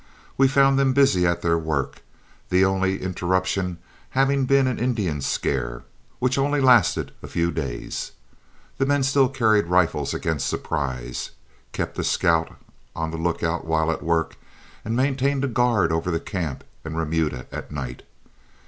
[0.35, 2.01] We found them busy at their work,
[2.49, 3.77] the only interruption
[4.17, 5.83] having been an Indian scare,
[6.17, 8.13] which only lasted a few days.
[8.79, 11.29] The men still carried rifles against surprise,
[11.71, 12.51] kept a scout
[12.95, 14.37] on the lookout while at work,
[14.83, 18.01] and maintained a guard over the camp and remuda at night.